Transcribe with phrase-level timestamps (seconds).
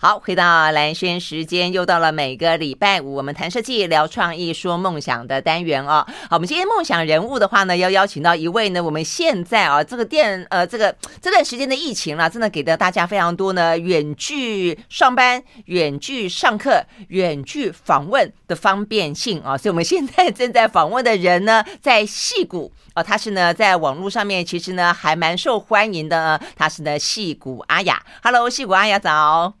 [0.00, 6.06] 好，回到蓝萱时间，又到了每个礼拜五，我们谈设计、聊创意、说梦想的单元哦。
[6.30, 19.58] 好，我们今天梦想人物的话呢，要邀请到一位呢，我们现在啊，这个电呃，这个这段时间的疫情啦，真的给了大家非常多呢，远距上班、远距上课、远距访问的方便性啊。
[19.58, 28.00] 所以我们现在正在访问的人呢，在戏谷啊，他是呢在网络上面其实呢还蛮受欢迎的，他是呢戏谷阿雅。
[28.22, 29.54] Hello，矽谷阿雅早。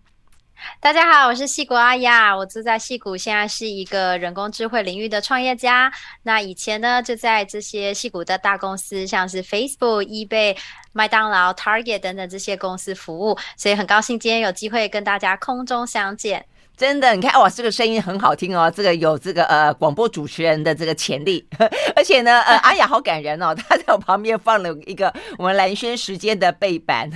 [0.80, 5.92] 大家好，我是戏谷阿雅，我住在戏谷，现在是一个人工智慧领域的创业家。
[6.22, 10.56] 那以前呢，就在这些戏谷的大公司，像是 Facebook、eBay、
[10.92, 16.44] 麦当劳、Target 等等这些公司服务，所以很高兴今天有机会跟大家空中相见。
[16.76, 21.44] 真的，你看哇，这个声音很好听哦，这个有这个呃广播主持人的这个潜力，
[21.96, 27.10] 而且呢，呃，阿雅好感人哦，她在我旁边放了一个我们蓝轩时间的背板。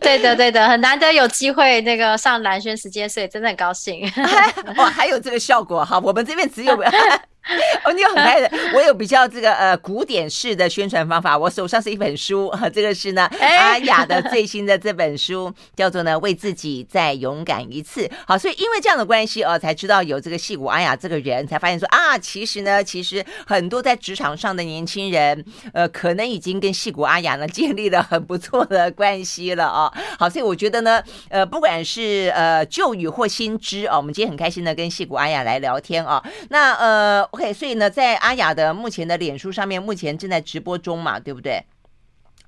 [0.00, 4.10] 对的，对的，很难得有机会那个上蓝轩时间，所以真的很高兴。
[4.76, 6.76] 哇，还有这个效果哈，我们这边只有。
[7.84, 11.36] 哦，你有很爱的，我有比较这个呃古典式的宣传方法。
[11.36, 18.10] 我手上是一本书，哈， 这个是呢阿雅的 最新的这本书，叫做呢为自己再勇敢一次。
[18.26, 29.90] 好，所以因为这样的关系哦，才知道有这个戏骨阿雅这个人，才发现说啊，其实呢，其实很多在职场上的年轻人，呃，可能已经跟戏骨阿雅呢建立了很不错的关系了哦。
[30.18, 36.22] 好，所以我觉得呢，呃，不管是呃旧雨或新知哦，我们今天很开心的跟戏骨阿雅来聊天哦。
[36.50, 37.26] 那呃。
[37.38, 41.62] OK，所以呢，在阿雅的目前的脸书上面，目前正在直播中嘛，对不对？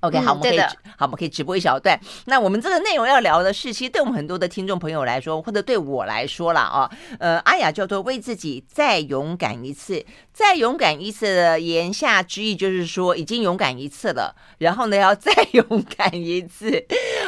[0.01, 1.99] ？OK，好，我们可以好，我们可以直播一小段。
[2.25, 16.83] 那我们这个内容要聊的是，其实对我们很多的听众朋友来说，或者对我来说啦，啊，呃，阿雅叫做为自己再勇敢一次，再勇敢一次的言下之意就是说，已经勇敢一次了，然后呢，要再 勇敢一次。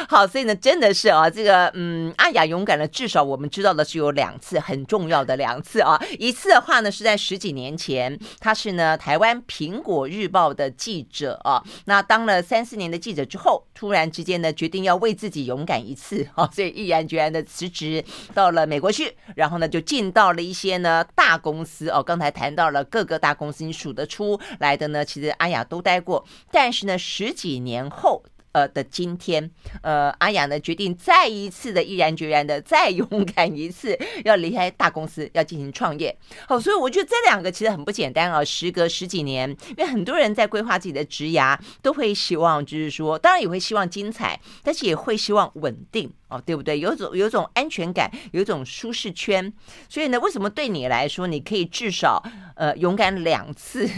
[0.08, 6.00] 好，所以呢，真的是啊，这个嗯，阿雅勇敢了，至少我们知道的是有两次，很重要的两次啊。
[6.18, 12.63] 一次的话呢，是在十几年前，他是呢台湾苹果日报的记者啊，那当了三。
[12.64, 22.02] 四年的记者之后，突然之间呢，决定要为自己勇敢一次，好， 所以毅然决然的辞职到了美国去，然后呢，就进到了一些呢大公司哦。
[22.02, 28.22] 刚才谈到了各个大公司，你数得出来的呢，其实阿雅都待过，但是呢，十几年后。
[28.54, 29.50] 呃的今天，
[29.82, 36.16] 呃，阿雅呢决定再一次的毅然决然的再勇敢一次，要离开大公司，要进行创业。
[36.46, 38.42] 好，所以我觉得这两个其实很不简单啊。
[38.44, 46.78] 时隔十几年，因为很多人在规划自己的职涯，都会希望就是说，当然也会希望精彩，但是也会希望稳定哦，对不对？
[46.78, 49.52] 有种有种安全感，有一种舒适圈。
[49.88, 52.22] 所以呢，为什么对你来说，你可以至少
[52.54, 53.90] 呃勇敢两次？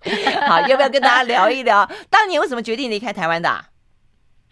[0.48, 3.71] 好，要不要跟大家聊一聊，当年为什么决定离开台湾的？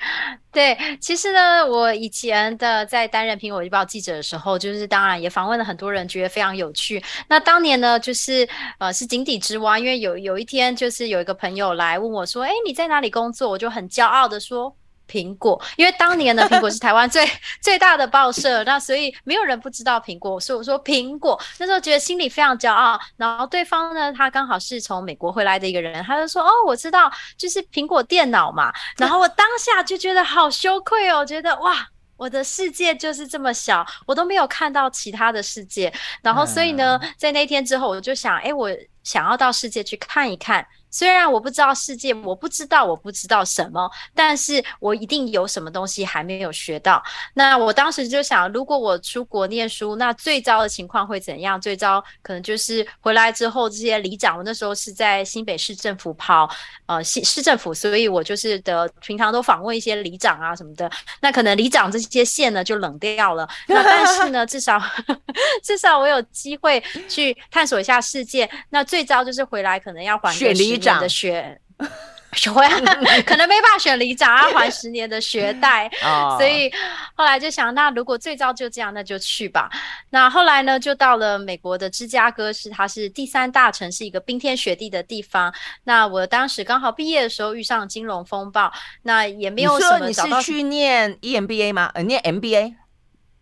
[0.50, 7.02] 对，其实呢，我以前的在担任苹果日报记者的时候，就是当然也访问了很多人，觉得非常有趣。
[7.28, 14.74] 那当年呢，就是呃是井底之蛙，因为有有一天，就是有一个朋友来问我说：“哎，你在哪里工作？”我就很骄傲的说。
[15.10, 17.28] 苹果，因为当年的，苹果是台湾最
[17.60, 22.98] 最大的报社，那所以没有人不知道苹果，所以我说苹果，那时候觉得心里非常骄傲。
[23.16, 28.72] 然后对方呢，他刚好是从美国回来的一个人，他就说：“哦，我知道，就是苹果电脑嘛。
[28.96, 35.92] ”然后我当下就觉得好羞愧哦，觉得哇，我的世界就是这么小，我都没有看到其他的世界。
[36.22, 38.70] 然后所以呢，在那天之后，我就想，哎，我
[39.02, 40.66] 想要到世界去看一看。
[40.90, 47.02] 虽然我不知道世界，我不知道我不知道什么，但是我一定有什么东西还没有学到。
[47.34, 51.60] 那我当时就想，如果我出国念书，那最糟的情况会怎样？
[51.60, 56.48] 最糟可能就是回来之后，这些里长，我那时候是在新北市政府跑，
[56.86, 60.90] 呃，市市政府，所以我就是的，平常都访问一些里长啊什么的。
[61.20, 63.48] 那可能里长这些线呢就冷掉了。
[63.68, 64.80] 那但是呢， 至少
[65.62, 68.50] 至少我有机会去探索一下世界。
[68.70, 71.60] 那最糟就是回来可能要还个十的学
[72.32, 72.64] 学会
[73.26, 75.90] 可能没办法选里长，要还十年的学贷，
[76.38, 76.70] 所以
[77.16, 79.68] 后来就想，那如果最早就这样，那就去吧。
[80.10, 85.52] 那后来呢，就到了美国的芝加哥市，它是第三大城市，一个冰天雪地的地方。
[85.82, 88.72] 那我当时刚好毕业的时候遇上金融风暴，
[89.02, 90.36] 那也没有什么找到。
[90.36, 91.90] 你是去念 EMBA 吗？
[91.94, 92.74] 呃，念 MBA？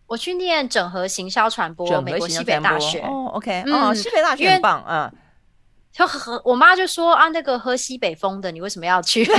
[0.07, 3.01] 我去念整合行销传播，美国西北大学。
[3.01, 5.13] 哦，OK，哦，西北大学很棒，嗯。
[5.91, 9.23] 就喝，我妈就说啊，那个喝西北风的，你为什么要去？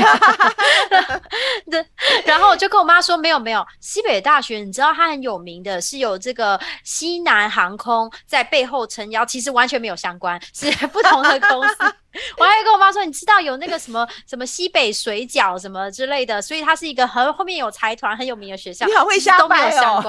[2.24, 11.76] 然后我就跟我妈说，没有没有，西北大学你知道它很有名的，是有这个西南航空在背后撑腰，其实完全没有相关，是不同的公司。
[12.36, 20.02] 我还跟我妈说，你知道有那个什么什么西北水饺什么之类的，所以它是一个很后面有财团很有名的学校，你好会瞎掰哦。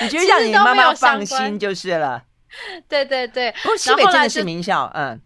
[0.00, 2.22] 你觉得让你妈妈放心就是了。
[2.88, 5.20] 对 对对，不过西北真的是名校，嗯，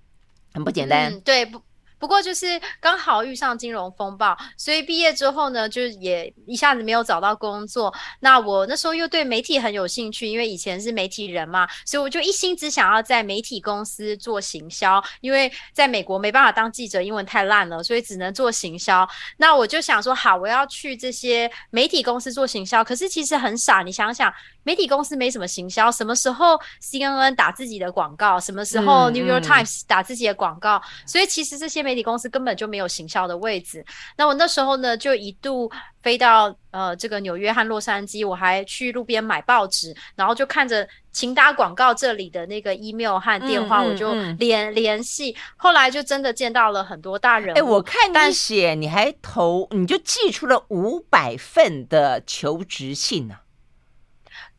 [0.54, 1.12] 很不简单。
[1.12, 1.60] 嗯、对不？
[1.98, 7.94] 不过就是刚好遇上金融风暴，所以毕业之后呢，就也一下子没有找到工作。
[8.20, 15.04] 那我那时候又对媒体很有兴趣，因为以前是媒体人嘛，所以我就一心只想要在媒体公司做行销。
[15.20, 19.06] 因为在美国没办法当记者，英文太烂了，所以只能做行销。
[19.36, 22.82] 那我就想说，好，我要去这些媒体公司做行销。
[22.82, 33.84] 可是其实很傻，你想想，媒体公司没什么行销，什么时候 CNN 打自己的广告，什么时候 New York Times 打自己的广告，嗯嗯，所以其实这些媒媒体公司根本就没有行销的位置。
[34.16, 35.68] 那我那时候呢，就一度
[36.02, 45.34] 飞到呃这个纽约和洛杉矶，我还去路边买报纸，然后就看着请打广告这里的那个 email 和电话，我就联联系。
[45.56, 47.56] 后来就真的见到了很多大人。
[47.56, 53.49] 哎，我看你写，你还投，你就寄出了五百份的求职信呢、啊。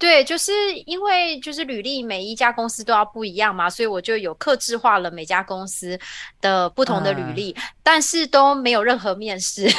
[0.02, 0.52] 对，就是
[0.88, 6.00] 因为就是履历每一家公司都要不一样嘛，所以我就有克制化了每家公司
[6.42, 9.70] 的不同的履历，嗯、但是都没有任何面试，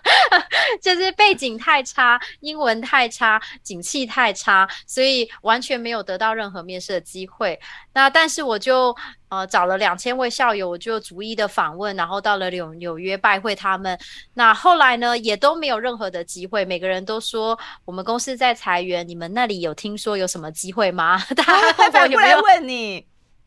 [0.82, 7.58] 就是背景太差，英文太差，景气太差，所以完全没有得到任何面试的机会。
[7.94, 8.94] 那但是我就。
[9.28, 13.98] 呃，找了两千位校友，我就逐一的访问，然后到了纽纽约拜会他们。
[14.34, 16.64] 那后来呢，也都没有任何的机会。
[16.64, 21.18] 每个人都说我们公司在裁员，你们那里有听说有什么机会吗？
[21.36, 23.06] 他反过来问你。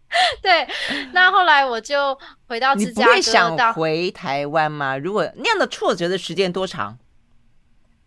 [0.42, 0.68] 对，
[1.14, 2.18] 那后来我就
[2.48, 3.02] 回到芝加哥。
[3.02, 4.98] 你不会想回台湾吗？
[4.98, 6.98] 如果那样的挫折的时间多长？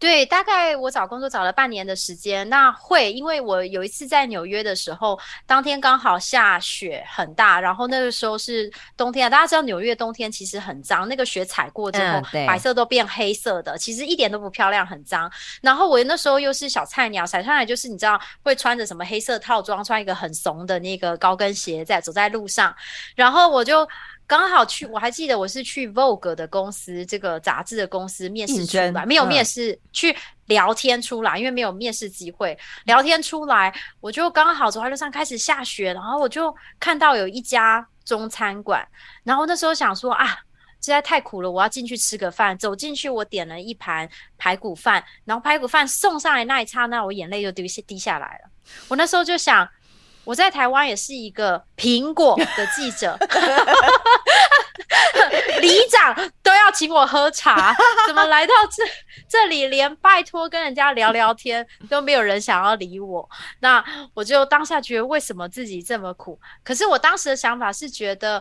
[0.03, 2.49] 对，大概我找工作找了半年的时间。
[2.49, 5.17] 那会，因为我有一次在纽约的时候，
[5.47, 9.31] 当天刚好下雪很大，然后那个时候是冬天啊。
[9.31, 15.31] 大家知道纽约冬天其实很脏，那个雪踩过之后，嗯、白色都变黑色的，其实一点都不漂亮，很脏。
[15.61, 22.75] 然后我那时候又是小菜鸟，踩上来就是你知道会穿着什么黑色套装，穿一个很怂的那个高跟鞋在走在路上，
[23.15, 23.89] 然后我就。
[24.27, 30.17] 刚好去，我还记得我是去 Vogue 的公司，这个杂志的公司面试出来，没有面试，去
[30.47, 32.59] 聊天出来，因为没有面试机会。
[32.85, 38.87] 聊天出来，我就刚好走在路上开始下雪，然后我就看到有一家中餐馆，
[39.23, 40.27] 然后那时候想说啊，
[40.81, 42.57] 实在太苦了，我要进去吃个饭。
[42.57, 44.09] 走进去，我点了一盘
[44.39, 48.51] 排骨饭，然后排骨饭送上来那一刹那，我眼泪就滴下滴下来了。
[48.89, 49.69] 我那时候就想。
[50.25, 53.19] 我在台湾也是一个苹果的记者，
[55.61, 57.75] 里长都要请我喝茶，
[58.07, 58.85] 怎么来到这
[59.29, 63.29] 这里连拜托跟人家聊聊天都没有人想要理我？
[63.59, 63.85] 那
[64.15, 66.39] 我就当下觉得为什么自己这么苦？
[66.63, 68.41] 可是我当时的想法是觉得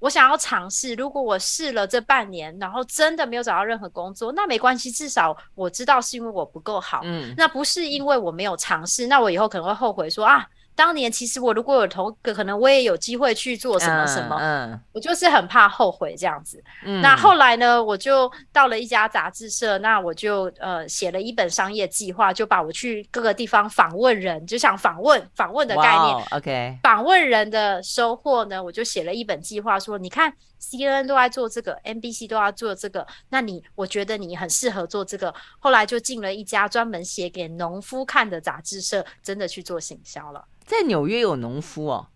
[0.00, 10.46] 我想要尝试，如果我试了这半年，然后真的没有找到任何工作，那没关系，至少我知道是因为我不够好，嗯，那不是因为我没有尝试，那我以后可能会后悔说啊。
[10.76, 14.36] 当年其实我如果有投个，可能我也有机会去做什么什么。
[14.40, 16.62] 嗯，嗯，我就是很怕后悔这样子。
[16.84, 26.26] 嗯，那后来呢，我就到了一家杂志社，那我就呃写了一本商业计划，就把我去各个地方访问人，就想访问访问的概念。
[26.32, 30.32] OK，访问人的收获呢，我就写了一本计划，说你看
[30.70, 35.34] CNN 都在做这个，NBC 都要做这个，那你我觉得你很适合做这个。
[35.58, 40.44] 后来就进了一家专门写给农夫看的杂志社，真的去做行销了。
[40.64, 42.06] 在纽约有农夫哦，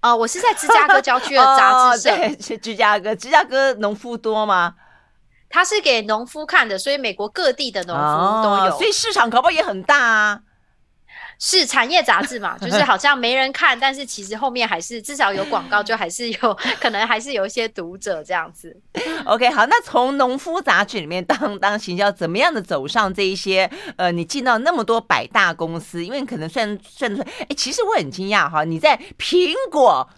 [0.00, 2.16] 啊、呃，我是在芝加哥郊区的杂志社。
[2.16, 4.76] 对，是芝加哥，芝加哥农夫多吗？
[5.50, 10.40] 他是给农夫看的，所以美国各地的农夫都有，哦、所以市场可不可以也很大啊？
[11.38, 18.76] 是产业杂志嘛， 就是好像没人看，但是其实后面还是至少有广告，就还是有 可能还是有一些读者这样子。
[19.24, 23.70] OK，好，那从农夫杂志里面当当行销，怎么样的走上这一些？
[23.96, 30.08] 呃，你进到那么多百大公司，因为可能算算算，哎，其实我很惊讶哈，你在苹果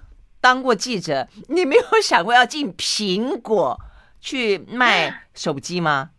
[0.41, 3.81] 当过记者，你没有想过要进苹果
[4.21, 6.11] 去卖手机吗？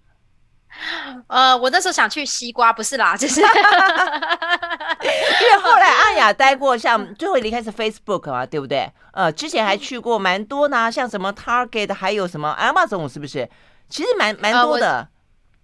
[1.27, 3.53] 呃，我那时候想去西瓜，不是啦，就是 因为
[5.62, 8.91] 后来阿雅待过， 像最后离开是 Facebook 嘛，对不对？
[9.13, 13.50] 呃，之前还去过蛮多呢，像什么 Target，还有什么 Amazon，是不是？
[13.89, 15.07] 其实蛮蛮多的。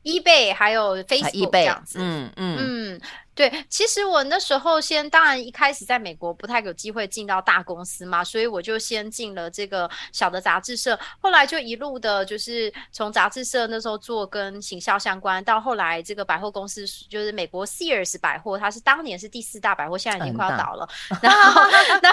[0.06, 3.02] 呃、eBay 还有 Facebook 这样子，嗯嗯嗯。
[3.36, 20.88] 对，其实我那时候先，当然一开始在美国不太有机会进到大公司嘛，所以我就先进了这个小的杂志社，后来就一路的，就是从杂志社那时候做跟行销相关，到后来这个百货公司，就是美国 Sears 百货，它是当年是第四大百货，现在已经快要倒了，
[21.20, 21.62] 然后
[22.04, 22.12] 那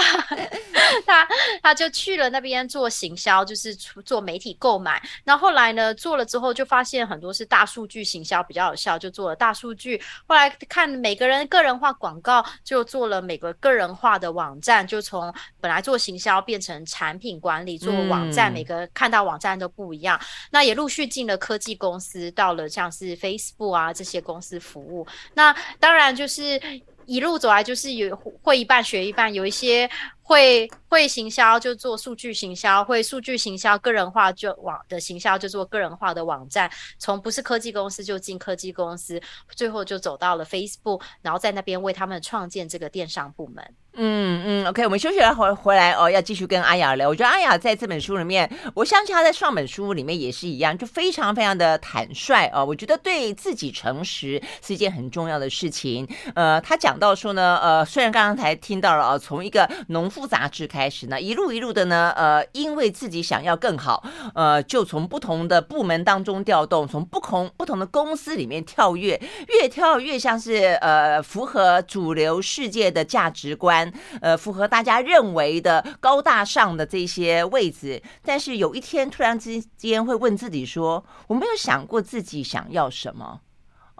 [1.04, 1.28] 他
[1.62, 11.09] 他就去了那边做行销，就是做媒体购买，那后来呢做了之后就发现很多是大数据行销比较有效，就做了大数据，后来看美。
[11.10, 20.16] 每个人个人化广告，就做了每个个人化的网站，就从本来做行销变成产品管理，做网站，每个看到网站都不一样。
[20.16, 25.04] 嗯、那也陆续进了科技公司，到了像是 Facebook 啊这些公司服务。
[25.34, 26.60] 那当然就是
[27.06, 29.90] 一路走来，就是有会一半学一半，有一些。
[30.30, 36.70] 会会行销就做数据行销，会数据行销个人化就网的行销就做个人化的网站。
[37.00, 39.20] 从不是科技公司就进科技公司，
[39.56, 43.74] 最后就走到了 Facebook，然后在那边为他们创建这个电商部门。
[43.94, 47.08] 嗯嗯，OK，我们休息了回回来哦，要继续跟阿雅聊。
[47.08, 52.64] 我觉得阿雅在这本书里面，我相信她在上本书里面也是一样，就非常非常的坦率哦。
[52.64, 56.08] 我觉得对自己诚实是一件很重要的事情。
[56.36, 60.30] 呃，他讲到说呢，呃，虽然刚刚才听到了啊，从一个农夫复。
[60.30, 78.00] 杂志开始呢，一路一路的呢，呃，因为自己想要更好，呃，就从不同的部门当中调动，从不同不同的公司里面跳跃，越跳越像是呃符合主流世界的价值观，呃，符合大家认为的高大上的这些位置。
[78.24, 83.40] 但是有一天突然之间会问自己说：“我没有想过自己想要什么。”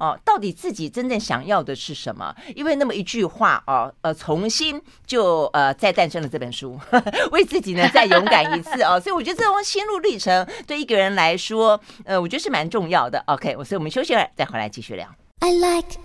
[0.01, 2.35] 哦，到底自己真正想要的是什么？
[2.57, 6.77] 因为那么一句话哦，呃，重新就呃再诞生了这本书，
[7.31, 8.99] 为自己呢再勇敢一次哦。
[8.99, 13.23] 所以我觉得这种心路历程对一个人来说，呃，我觉得是蛮重要的。
[13.27, 15.07] OK，我所以我们休息了，再回来继续聊。
[15.41, 15.99] I like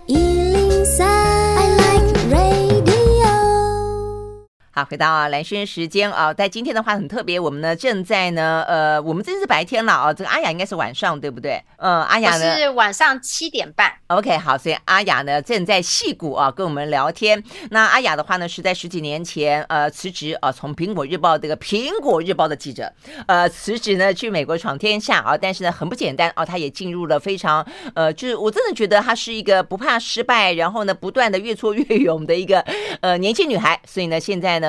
[4.78, 11.58] 好，回到啊蓝轩时间啊，在今天的话很特别，我们呢正在呢，呃，我们这是白天了啊，这个阿雅应该是晚上对不对？
[11.78, 13.90] 嗯，阿雅呢是晚上七点半。
[14.08, 17.42] OK，好，所以阿雅呢正在戏谷啊跟我们聊天。
[17.70, 22.92] 那阿雅的话呢是在十几年前呃辞职啊，从苹果日报这个苹果日报的记者
[23.28, 32.60] 呃辞职呢去美国闯天下啊，但是呢很不简单啊，她也进入了非常呃，就是我真的觉得她是一个不怕失败，然后呢不断的越挫越勇的一个
[33.00, 33.80] 呃年轻女孩。
[33.86, 34.65] 所以呢现在呢。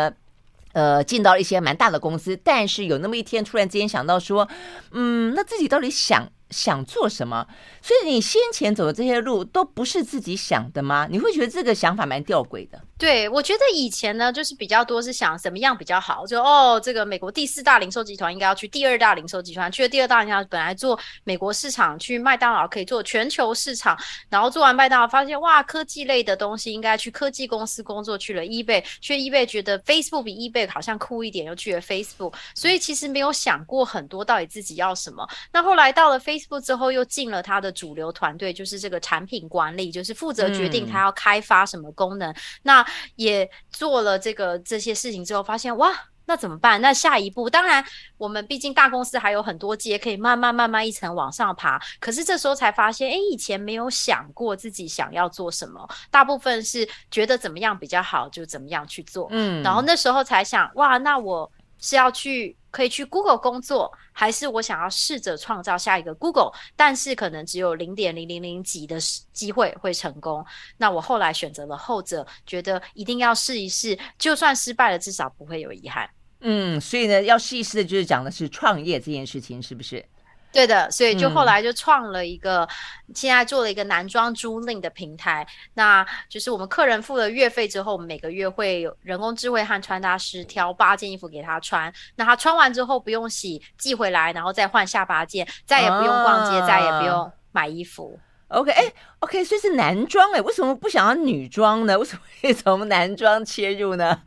[0.73, 4.47] 呃，进到一些蛮大的公司，但是有那么一天，突然之间想到说，
[4.91, 7.45] 嗯，那自己到底想想做什么？
[7.81, 11.07] 所以你先前走的这些路都不是自己想的吗？
[11.09, 12.81] 你会觉得这个想法蛮吊诡的。
[12.97, 23.95] 对，我觉得以前呢，就是比较多是想怎么样比较好，就哦，这个美国第四大零售集团应该要去第二大零售集团，去了第二大零售，本来做美国市场，去麦当劳可以做全球市场，
[24.29, 35.27] 然后做完麦当劳发现哇，科技类的东西应该去科技公司工作，去了 eBay，去 eBay 觉得 Facebook 比 eBay 好像酷一点，又去了 Facebook，所以其实没有想过很多到底自己要什么。
[35.51, 42.31] 那后来到了非之后，又进了他的主流团队，就是这个产品管理，就是负责决定他要开发什么功能。
[42.31, 45.93] 嗯、那也做了这个这些事情之后，发现哇，
[46.25, 46.81] 那怎么办？
[46.81, 47.83] 那下一步，当然
[48.17, 51.79] 我们毕竟大公司还有很多阶，可以慢慢慢慢一层往上爬。
[51.99, 59.27] 可是这时候才发现，哎，以前没有想过自己想要做什么，大部分是觉得怎么样比较好就怎么样去做。
[59.31, 62.55] 嗯，然后那时候才想，哇，那我是要去。
[62.77, 68.99] 可以去 Google 工作，还是我想要试着创造下一个 Google，但是可能只有零点零零零几的
[69.33, 70.45] 机会会成功。
[70.77, 76.07] 那我后来选择了后者，觉得一定要试一试，就算失败了，至少不会有遗憾。
[76.41, 80.05] 嗯，所以呢，要试一试的就是讲的是创业这件事情，是不是？
[80.51, 82.63] 对的，所以就后来就创了一个，
[83.07, 85.45] 嗯、现在做了一个男装租赁的平台。
[85.75, 91.93] 那就是我们客人付了月费之后，我们每个月会有人工智慧和穿搭师挑八件衣服给他穿。
[92.15, 98.19] 那他穿完之后不用洗，寄回来，然后再换下八件，再也不用逛街，啊、再也不用买衣服。
[98.47, 101.99] OK，哎，OK，所以是男装哎，为什么不想要女装呢？
[101.99, 104.21] 为什么会从男装切入呢？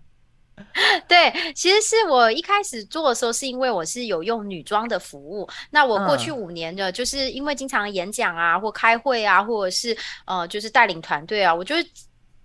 [1.09, 5.49] 对，其实是我一开始做的时候，是因为我是有用女装的服务。
[5.71, 9.97] 那我过去五年的，就是因为经常演讲啊，或开会啊，或者是
[10.27, 11.89] 呃，就是带领团队啊，我觉得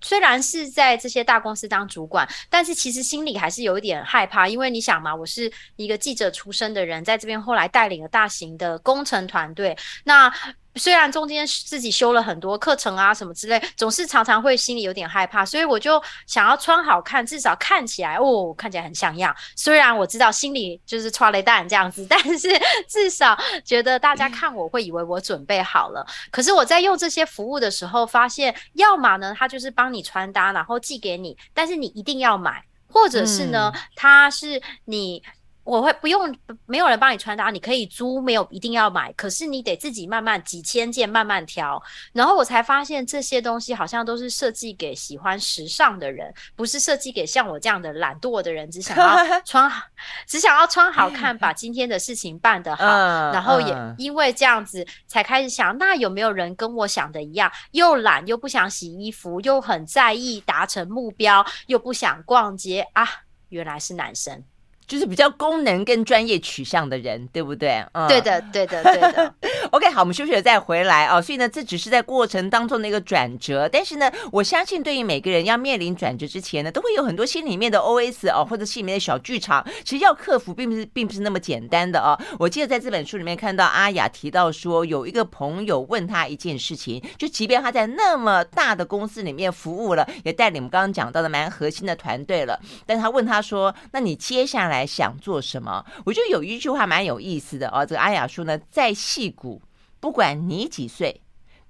[0.01, 10.32] 虽然是在这些大公司当主管，但是其实心里还是有一点害怕，因为你想嘛，我是一个记者出身的人，在这边后来带领了大型的工程团队，那。
[10.75, 19.36] 虽然中间自己修了很多课程啊什么之类，总是常常会心里有点害怕，所以我就想要穿好看，至少看起来哦，看起来很像样。
[19.55, 22.50] 虽然我知道心里就是穿雷蛋这样子， 但是
[22.88, 26.05] 至少觉得大家看我会以为我准备好了。
[26.32, 35.24] 可是我在用这些服务的时候，发现要么呢，他就是帮你穿搭，然后寄给你，但是你一定要买，或者是呢，它是你。
[35.65, 36.34] 我会不用，
[36.67, 39.12] 没有人帮你穿搭，你可以租，没有一定要买。
[39.13, 41.81] 可是你得自己慢慢几千件慢慢挑，
[42.13, 49.88] 然后我才发现这些东西好像都是设计给喜欢时尚的人，不是设计给像我这样的懒惰的人，只想要 穿好，
[50.27, 52.86] 只想要穿好看，把 今天的事情办得好。
[52.86, 63.07] 然后也因为这样子，才开始想，那有没有人跟我想的一样，又懒又不想洗衣服，又很在意达成目标，又不想逛街啊？
[63.50, 64.43] 原来是男生。
[64.87, 67.83] 就是比较功能跟专业取向的人，对不对？
[67.93, 69.33] 嗯，对的，对的，对的。
[69.71, 71.21] OK，好，我们休息了再回来哦。
[71.21, 79.65] 所以呢，这只是在过程当中的一个转折，但是呢，我相信对于每个人要面临转折之前呢，都会有很多心里面的 OS 哦，或者心里面的小剧场。
[79.83, 82.17] 其实要克服，并不是并不是那么简单的哦。
[82.37, 95.86] 我记得在这本书里面看到阿雅提到说，有一个朋友问他一件事情，就即便他在那么大的公司里面服务了，也带领我们刚刚讲到的蛮核心的团队了，但他问他说：“那你接下来？”来想做什么？
[96.05, 97.86] 我觉得有一句话蛮有意思的哦。
[97.86, 99.62] 这个阿雅说呢，在戏骨，
[100.00, 101.22] 不管你几岁，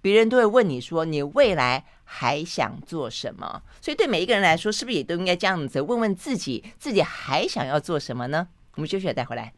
[0.01, 3.61] 别人都会问你说，你未来还想做什么？
[3.81, 8.47] 所以对每一个人来说，是不是也都应该这样子问问自己，自己还想要做什么呢？
[8.75, 9.53] 我们休息了，带回来。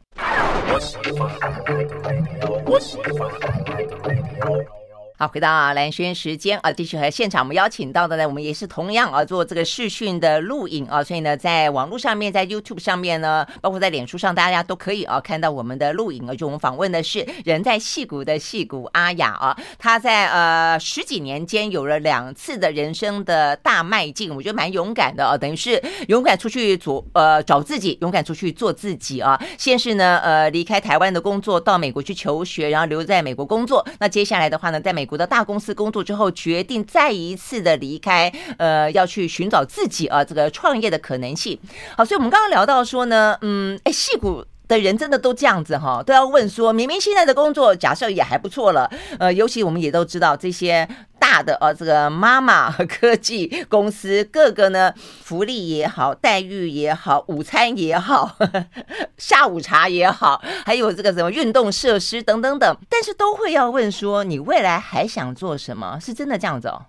[5.20, 16.34] 好，回到蓝轩时间啊，继续和现场我们邀请到的呢，我们也是同样啊做这个视讯的录影啊，所以呢，在网络上面，在 YouTube 上面呢，包括在脸书上，大家都可以啊看到我们的录影啊。
[16.36, 29.36] 就我们访问的是人在戏谷的戏谷阿雅啊，她在呃十几年间有了两次的人生的大迈进，我觉得蛮勇敢的啊，等于是勇敢出去做呃找自己，勇敢出去做自己啊。
[29.58, 33.84] 先是呢呃离开台湾的工作，到美国去求学，然后留在美国工作。
[33.98, 41.58] 那接下来的话呢，在美国的大公司工作之后，决定再一次的离开，呃，要去寻找自己啊，这个创业的可能性。
[41.96, 50.86] 好，所以我们刚刚聊到说呢，嗯，哎，戏骨的人真的都这样子哈，都要问说，明明现在的工作假设也还不错了，呃，尤其我们也都知道这些
[51.30, 58.66] 大的呃、这个妈妈和 科技公司，各个呢福利也好，待遇也好，午餐也好，呵 呵
[59.18, 65.98] 下午茶也好，还有这个什么运动设施等等等，但是都会要问说，你未来还想做什么？
[66.00, 66.86] 是真的这样子哦？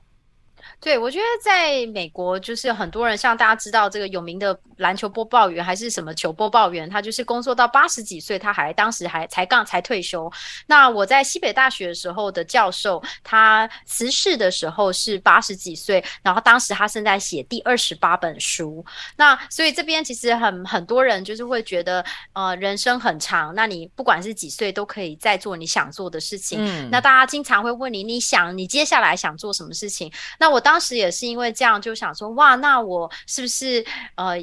[0.82, 10.32] 对，我觉得在美国，就是很多人像大家知道这个有名的篮球播报员，还是什么球播报员，他就是工作到八十几岁，他还当时还才刚才退休。
[10.68, 18.86] 那我在西北大学的时候的教授，他辞世的时候是八十几岁，然后当时他正在写第二十八本书。
[19.18, 26.58] 那所以这边其实很很多人就是会觉得，呃，人生很长，那你不管是几岁都可以再做你想做的事情。
[26.62, 26.90] 嗯。
[26.90, 30.10] 那大家经常会问你，你想你接下来想做什么事情？
[30.40, 34.36] 那我当当时也是因为这样，就想说哇，那我是不是呃，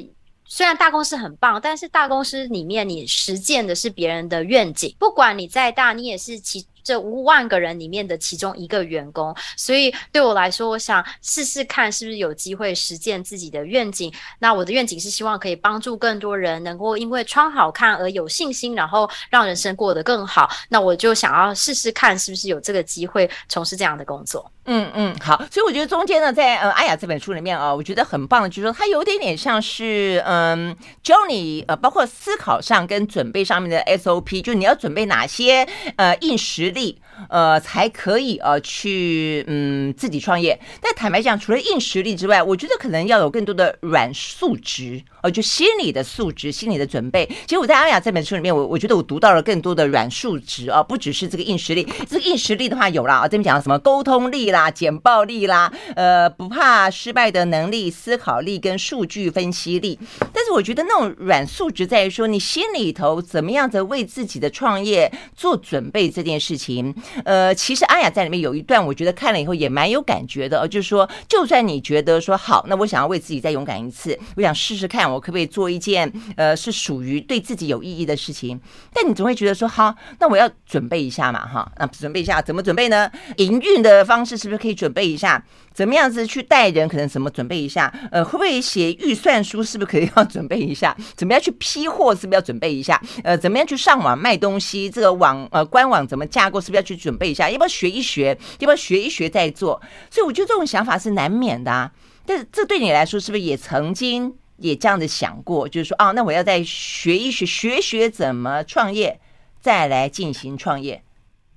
[0.43, 6.67] 虽然大公司很棒，但是大公司里面你实践的是别人的愿景，不管你再大，你也是其。
[6.87, 14.09] 这五万个人里面的其中一个员工，所以对我来说，我想试试看是不是有机会实践自己的愿景。
[14.39, 20.49] 那我的愿景是希望可以帮助更多人能够因为穿好看而有信心，然后让人生过得更好。
[20.69, 24.49] 那我就想要试试看是不是有这个机会从事这样的工作。
[24.67, 25.37] 嗯嗯，好。
[25.49, 37.01] 所以我觉得中间呢，在呃阿雅这本书里面啊，我觉得很棒的，就是说它有点点像是嗯，教你呃，包括思考上跟准备上面的 SOP，就是你要准备哪些呃硬实力。
[37.29, 47.25] 呃才可以呃去嗯自己创业，但坦白讲，除了硬实力之外，我觉得可能要有更多的软素质呃，就心理的素质、心理的准备。
[47.45, 51.87] 其实我在阿雅这本书里面，我我觉得我读到了更多的软素质啊，不只是这个硬实力。
[52.07, 59.99] 这个硬实力的话有了啊，这边讲什么沟通力啦、简报力啦，呃不怕失败的能力、思考力跟数据分析力。
[60.31, 66.93] 但是我觉得那种软素质在于说，你心里头怎么样子为自己的创业做准备这件事情。
[67.23, 78.59] 呃，其实阿雅在里面有一段，我觉得看了以后也蛮有感觉的，就是说，就算你觉得说好，那我想要为自己再勇敢一次，我想试试看，我可不可以做一件呃是属于对自己有意义的事情，
[78.93, 83.11] 但你总会觉得说，好，那我要准备一下嘛，哈，那准备一下怎么准备呢？
[83.37, 85.43] 营运的方式是不是可以准备一下？
[85.77, 87.93] 怎么样子去带人，可能怎么准备一下？
[88.09, 90.97] 呃，会不会写预算书，是不是可以要准备一下？
[91.15, 92.99] 怎么样去批货，是不是要准备一下？
[93.23, 94.89] 呃，怎么样去上网卖东西？
[94.89, 97.47] 这个网呃官网怎么架构，是不是要去准备一下？
[97.47, 98.35] 要不要学一学？
[98.57, 99.79] 要不要学一学再做？
[100.09, 101.91] 所以我觉得这种想法是难免的啊。
[102.25, 105.69] 但是这对你来说，是不是也曾经也这样子想过？
[105.69, 109.19] 就是说，啊，那我要再学一学，学学怎么创业，
[109.61, 111.03] 再来进行创业。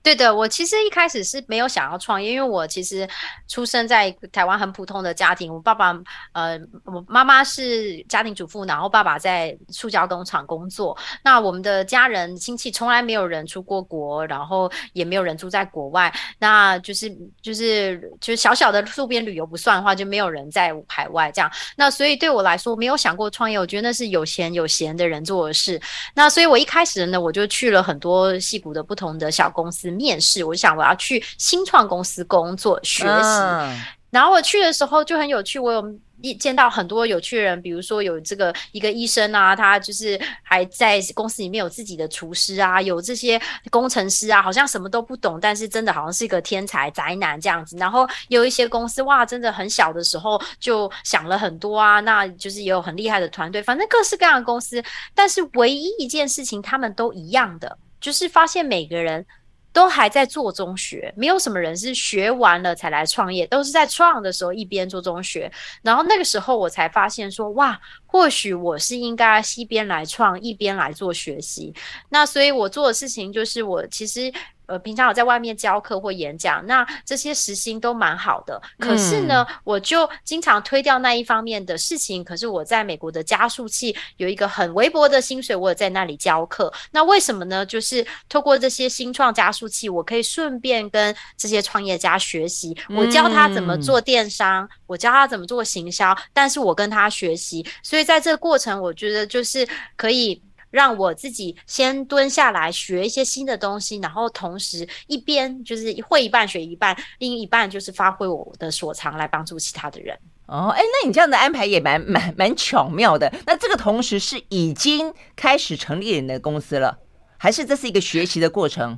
[0.02, 3.06] 对的，我其实一开始是没有想要创业，因为我其实
[3.46, 5.94] 出生在台湾很普通的家庭，我爸爸
[6.32, 10.96] 呃，我妈妈是家庭主妇，然后爸爸在塑胶工厂工作。
[11.22, 21.50] 那我们的家人亲戚从来没有人出过国，然后也没有人住在国外，那就是就是就是小小的路边旅游不算的话，就没有人在海外这样。
[21.76, 25.78] 那所以对我来说，没有想过创业，我觉得那是有钱有闲的人做的事。
[26.14, 29.89] 那所以我一开始呢，我就去了很多戏谷的不同的小公司。
[29.92, 33.09] 面试，我就想我要去新创公司工作学习。
[33.09, 33.74] Uh.
[34.11, 47.76] 然后我去的时候就很有趣，我有一见到很多有趣的人，比如说有这个一个医生啊，他就是还在公司里面有自己的厨师啊，有这些工程师啊，好像什么都不懂，但是真的好像是一个天才宅男这样子。
[47.76, 54.83] 然后有一些公司哇，真的很小的时候就想了很多啊，那就是也有很厉害的团队，反正各式各样的公司。
[55.14, 59.24] 但是唯一一件事情，他们都一样的，就是发现每个人。
[59.72, 65.50] 都还在做中学，没有什么人是学完了才来创业，都是在创的时候一边做中学，
[65.83, 67.78] 然后那个时候我才发现说，哇，
[68.11, 71.73] 或许我是应该一边来创，一边来做学习。
[72.09, 74.33] 那所以我做的事情就是，我其实。
[74.70, 78.62] 呃，平常有在外面教课或演讲，那这些时薪都蛮好的。
[78.79, 82.23] 可是呢，嗯、我就经常推掉那一方面的事情。
[82.23, 86.73] 可是我在美国的加速器有一个很微薄的薪水，我有在那里教课。
[86.92, 87.66] 那为什么呢？
[87.66, 92.73] 就是透过这些新创加速器，我可以顺便跟这些创业家学习。
[92.90, 97.66] 我教他怎么做电商，嗯、我教他怎么做行销，但是我跟他学习。
[97.83, 100.42] 所以在这个过程，我觉得就是可以。
[100.70, 110.16] 让我自己先蹲下来学一些新的东西，然后同时一边就是会一半学一半，另一半就是发挥我的所长来帮助其他的人。
[110.46, 113.32] 哦，哎，那你这样的安排也蛮蛮蛮巧妙的。
[113.44, 116.96] 那这个同时是已经开始成立你的公司了，
[117.36, 118.96] 还是这是一个学习的过程？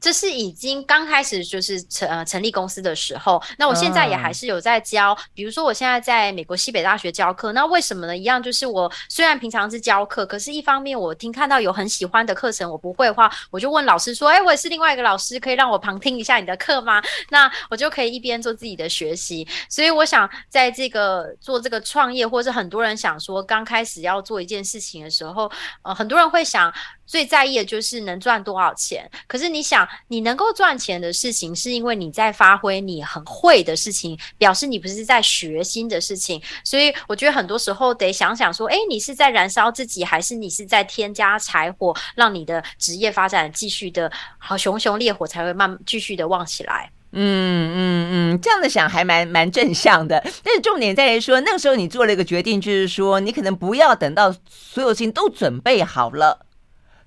[0.00, 8.16] 这是已经刚开始就是成呃成立公司的时候，那我现在也还是有在教，比如说我现在在美国西北大学教课，那为什么呢？
[8.16, 17.02] 一样就是我虽然平常是教课，可是一方面我听看到有很喜欢的课程，我不会的话，我就问老师说，哎，我也是另外一个老师，可以让我旁听一下你的课吗？
[17.30, 19.46] 那我就可以一边做自己的学习。
[19.68, 25.50] 所以我想在这个做这个创业，或者很多人想说刚开始要做一件事情的时候，
[25.82, 26.72] 呃，很多人会想。
[27.10, 29.10] 最在意的就是能赚多少钱。
[29.26, 36.40] 可是你想，你能够赚钱的事情，是因为你在发挥你很会的事情，表示你不是在学新的事情。
[36.62, 46.88] 所以我觉得很多时候得想想说，诶，你是在燃烧自己，还是你是在添加柴火，让你的职业发展继续的好熊熊烈火才会慢继续的旺起来。
[47.12, 50.22] 嗯嗯嗯，这样的想还蛮蛮正向的。
[50.44, 56.46] 但是重点在于说，那个时候你做了一个决定，就是说你可能不要等到所有事情都准备好了。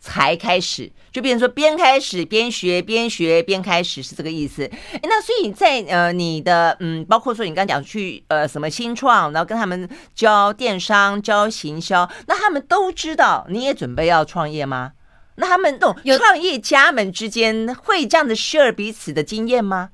[0.05, 4.63] 才开始，就变成说边开始边学，边学边开始是这个意思。
[4.63, 14.91] 诶，那所以在呃你的嗯，包括说你刚讲去呃什么新创，然后跟他们教电商、教行销，那他们都知道你也准备要创业吗？
[15.35, 19.91] 那他们这种创业家们之间会这样的 share 彼此的经验吗？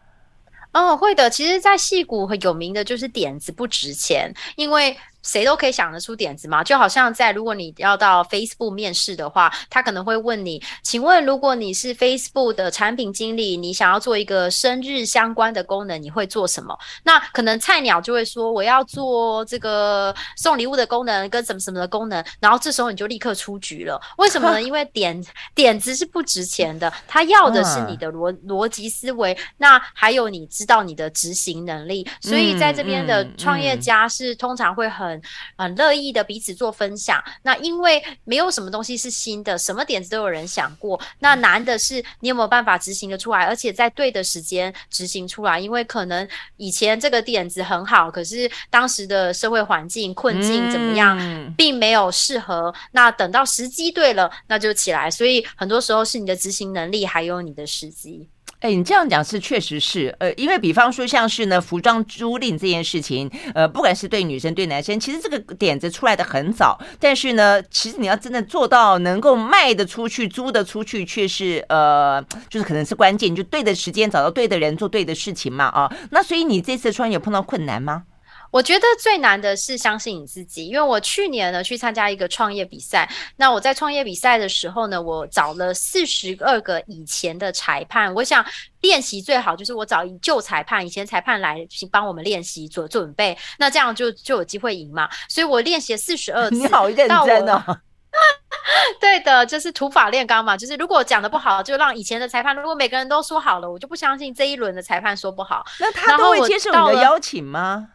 [0.73, 1.29] 哦，会的。
[1.29, 4.97] 其实，在戏谷很有名的就是点子不值钱，因为。
[5.21, 16.77] 谁都可以想得出点子嘛，就好像在如果你要到 Facebook 面试的话，他可能会问你，请问如果你是 Facebook 的产品经理，你想要做一个生日相关的功能，你会做什么？
[17.03, 23.99] 那可能菜鸟就会说，我要做这个送礼物的功能跟什么什么的功能，然后这时候你就立刻出局了。
[24.17, 24.61] 为什么呢？
[24.63, 25.21] 因为点
[25.53, 32.07] 点子是不值钱的，他要的是你的逻 逻辑思维，那还有你知道你的执行能力。
[32.21, 35.08] 所以在这边的创业家是通常会很。
[35.57, 37.23] 很乐意的彼此做分享。
[37.43, 40.99] 那因为没有什么东西是新的，什么点子都有人想过。
[41.19, 45.59] 那难的是你有没有办法执行得出来，而且在对的时间执行出来。
[45.59, 51.17] 因为可能以前这个点子很好，可是当时的社会环境困境怎么样，
[51.57, 52.73] 并没有适合。
[52.91, 55.09] 那等到时机对了，那就起来。
[55.09, 58.27] 所以很多时候是你的执行能力，还有你的时机。
[58.59, 78.03] 哎，你这样讲是确实是，呃，因为比方说像是呢，服装租赁这件事情，呃，不管是对女生对男生，其实这个点子出来的很早，但是呢，其实你要真的做到能够卖得出去、租得出去，却是呃，就是可能是关键，就对的时间找到对的人做对的事情嘛，啊，那所以你这次创业有碰到困难吗？
[78.51, 88.45] 我觉得最难的是相信你自己，因为我去年呢去参加一个创业比赛，那我在创业比赛的时候呢，我找了四十二个以前的裁判，我想
[88.81, 95.09] 练习最好就是我找旧裁判、以前裁判来帮我们练习做准备，那这样就就有机会赢嘛。
[95.27, 97.63] 所以我练习了四十二次， 你好认真哦。
[98.99, 105.63] 对的，就是土法炼钢嘛，就是如果讲的不好，就让以前的裁判，如果每个人都说好了，我就不相信这一轮的裁判说不好。
[105.79, 107.89] 那他都会接受你的邀请吗？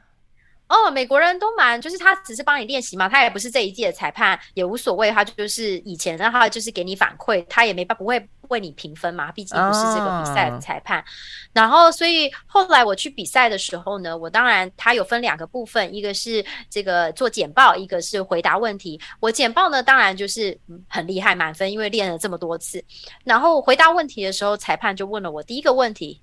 [0.74, 11.04] 哦，美国人都蛮，就是他只是帮你练习嘛，他也不是这一届的裁判，也无所谓，他就是以前的话就是给你反馈，他也没办不会为你评分嘛，毕竟不是这个比赛的裁判。
[11.52, 19.00] 然后，所以后来我去比赛的时候呢，我当然他有分两个部分，一个是这个做简报，一个是回答问题。
[19.20, 20.58] 我简报呢，当然就是
[20.88, 22.84] 很厉害，满分，因为练了这么多次。
[23.22, 26.20] 然后回答问题的时候，裁判就问了我第一个问题，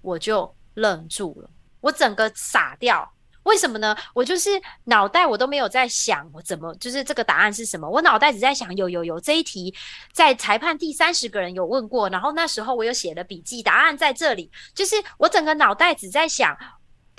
[0.00, 1.50] 我就愣住了，
[1.82, 3.06] 我整个傻掉。
[3.50, 3.96] 为什么呢？
[4.14, 4.48] 我就是
[4.84, 7.90] 脑袋我都没有在想，我怎么就是这个答案是什么？
[7.90, 9.74] 我脑袋只在想，有有有这一题
[10.12, 16.56] 在裁判第三十个人有问过，然后那时候我有写了笔记，答案在这里，就是我整个脑袋只在想。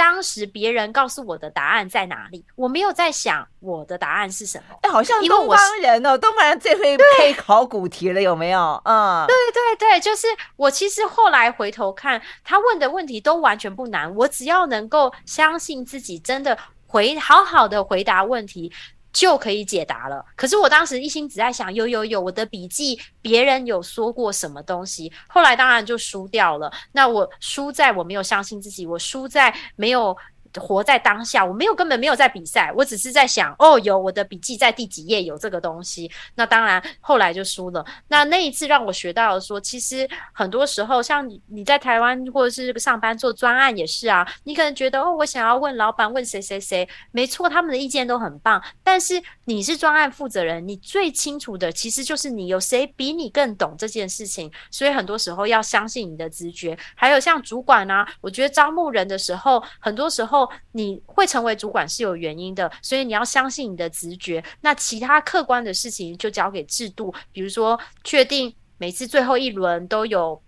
[0.02, 2.44] 当时别人告诉我的答案在哪里？
[2.56, 4.76] 我没有在想我的答案是什么。
[4.82, 8.82] 哎，好像东方人哦，东方人最会配考古题了，有没有？
[8.86, 10.72] 嗯，对对对，就是我。
[10.72, 18.74] 其实后来回头看，他问的问题都完全不难，我只要能够相信自己，真的回好好的回答问题。
[19.12, 20.26] 就可以解答了。
[20.36, 25.12] 可是我当时一心只在想，有有有，我的笔记别人有说过什么东西。
[25.28, 26.72] 后来当然就输掉了。
[26.92, 30.18] 那我输在我没有相信自己，我输在没有。
[30.60, 36.12] 活在当下，我没有根本没有在比赛，我只是在想，哦，有我的笔记在第几页有这个东西。
[36.36, 37.86] 那当然后来就输了。
[38.08, 56.78] 那那一次让我学到了说，其实很多时候像你你在台湾或者是上班做专案也是啊，你可能觉得哦，我想要问老板问谁谁谁，没错，他们的意见都很棒，但是你是专案负责人，你最清楚的其实就是你有谁比你更懂这件事情，所以很多时候要相信你的直觉。
[56.96, 60.41] 还有像主管啊，我觉得招募人的时候，很多时候。
[60.72, 64.44] 你会成为主管是有原因的，所以你要相信你的直觉。
[64.62, 70.42] 那其他客观的事情就交给制度，比如说确定每次最后一轮都有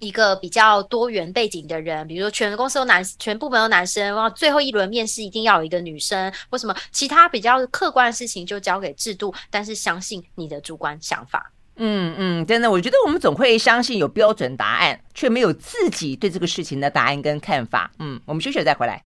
[0.00, 11.53] 一个比较多元背景的人，比如说全公司有男，全部门有男生，然后最后一轮面试一定要有一个女生，或什么其他比较客观的事情就交给制度，但是相信你的主观想法。
[11.76, 17.90] 嗯嗯，真的，我觉得我们总会相信有标准答案，却没有自己对这个事情的答案跟看法。
[17.98, 19.02] 嗯，我们休息再回来。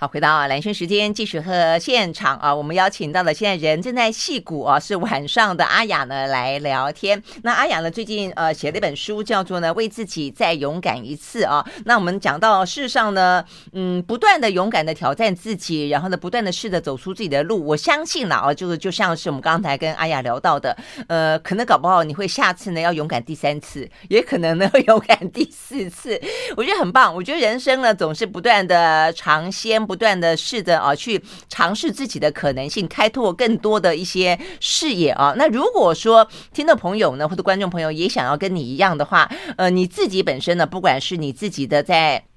[0.00, 7.20] 好，回到兰萱时间，继续和现场啊，我们邀请到了现在人正在戏谷啊，是晚上的阿雅呢来聊天。
[7.42, 11.66] 那阿雅呢最近呃写了一本书，叫做呢为自己再勇敢一次啊。
[11.84, 17.66] 那我们讲到事实上呢，嗯，不断的勇敢的挑战自己，然后呢不断的试着走出自己的路。
[17.66, 26.20] 我相信了啊，就是就像是我们刚才跟阿雅聊到的，呃，可能搞不好你会下次呢要勇敢第三次，也可能呢会勇敢第四次。
[26.56, 27.12] 我觉得很棒。
[27.12, 29.87] 我觉得人生呢总是不断的尝鲜。
[29.88, 35.34] 不断的试着啊，去尝试自己的可能性，开拓更多的一些视野啊。
[35.36, 42.27] 那如果说听众朋友呢，或者观众朋友也想要跟你一样的话，呃，你自己本身呢，不管是你自己的在。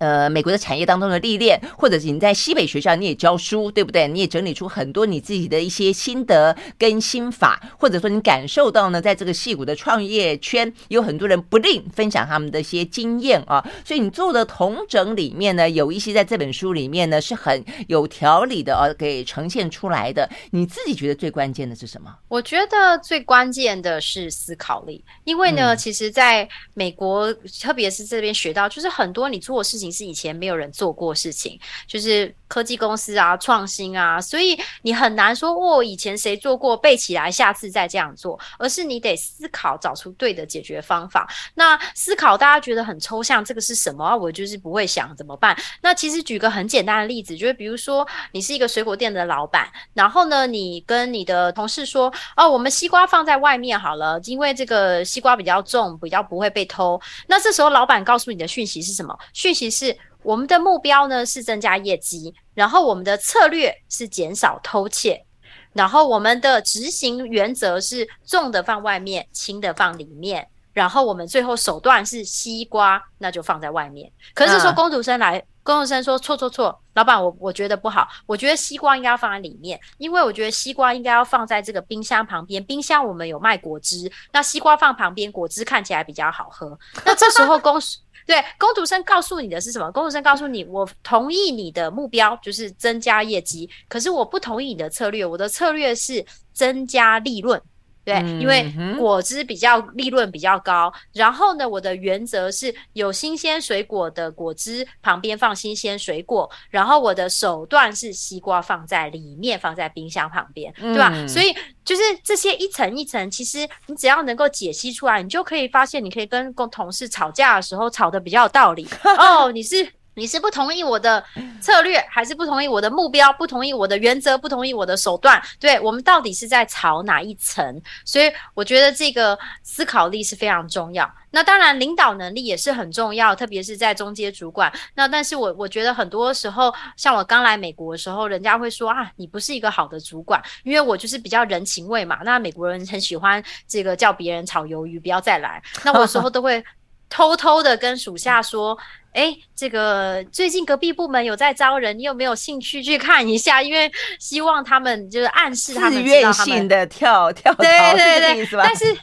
[0.00, 4.08] 呃，美国的产业当中的历练，或者是你在西北学校你也教书，对不对？
[4.08, 13.62] 你也整理出很多你自己的一些心得跟心法，或者说你感受到呢，在这个戏骨的创业圈，有很多人不吝分享他们的一些经验啊。
[13.84, 20.26] 所以你做的同整里面呢，有一些在这本书里面呢是很有条理的啊，给呈现出来的。
[20.52, 22.10] 你自己觉得最关键的是什么？
[22.28, 29.89] 我觉得最关键的是思考力，因为呢，嗯、其实在美国，特别是这边学到，就是很多你做的事情。
[29.90, 41.28] 是以前没有人做过事情，就是科技公司啊、创新啊，所以你很难说哦，以前谁做过背起来，下次再这样做，而是你得思考，找出对的解决方法。
[41.54, 44.16] 那思考大家觉得很抽象，这个是什么啊？
[44.16, 45.56] 我就是不会想怎么办？
[45.80, 57.00] 那其实举个很简单的例子，就是比如说你是一个水果店的老板，然后呢，你跟你的同事说哦，我们西瓜放在外面好了，因为这个西瓜比较重，比较不会被偷。
[57.28, 59.16] 那这时候老板告诉你的讯息是什么？
[59.32, 59.70] 讯息。
[59.80, 65.24] 是我们的目标呢，是增加业绩，然后我们的策略是减少偷窃。
[65.72, 70.46] 然后我们的执行原则是重的放外面，轻的放里面。
[70.72, 74.10] 然后我们最后手段是西瓜，那就放在外面。
[74.34, 82.62] 可是说工读生来，工读生说错错错，老板我我觉得不好，我觉得西瓜应该要放在里面，因为我觉得西瓜应该要放在这个冰箱旁边。
[82.64, 86.78] 冰箱我们有卖果汁，那西瓜放旁边，果汁看起来比较好喝。
[87.04, 87.78] 那这时候工
[88.30, 89.90] 对工读生告诉你的是什么？
[89.90, 97.60] 工读生告诉你，我同意你的目标就是增加业绩，可是我不同意你的策略，我的策略是增加利润。
[98.04, 111.10] 对，因为果汁比较利润比较高，然后呢，我的原则是有新鲜水果的果汁旁边放新鲜水果，然后我的手段是西瓜放在里面，放在冰箱旁边，对吧？
[111.12, 119.99] 嗯、所以就是这些一层一层，其实你只要能够解析出来，你就可以发现，你可以跟共同事吵架的时候吵得比较有道理 哦，你是。
[120.20, 121.24] 你是不同意我的
[121.62, 123.32] 策略，还是不同意我的目标？
[123.32, 125.42] 不同意我的原则，不同意我的手段？
[125.58, 127.80] 对，我们到底是在吵哪一层？
[128.04, 131.10] 所以我觉得这个思考力是非常重要。
[131.32, 134.70] 那当然，领导能力也是很重要，特别是在中阶主管。
[134.94, 142.18] 那但是我我觉得很多时候，像我刚来美国的时候，人家会说啊，你不是一个好的主管，因为我就是比较人情味嘛。
[142.24, 145.62] 那美国人很喜欢这个叫别人炒鱿鱼，不要再来。
[145.84, 146.62] 那我有时候都会
[147.10, 148.78] 偷偷的跟属下说。
[149.12, 153.60] 哎，这个最近隔壁部门有在招人，你有没有兴趣去看一下？
[153.60, 158.96] 因为希望他们就是暗示他们自愿性的跳跳槽，对对对，但是